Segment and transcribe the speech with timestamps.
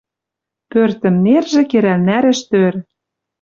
[0.71, 2.73] Пӧртӹм нержӹ керӓл нӓрӹш тӧр.